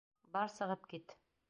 [0.37, 1.17] Бар сығып кит!